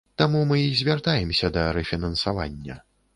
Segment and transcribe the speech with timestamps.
[0.19, 2.79] Таму мы і звяртаемся да рэфінансавання.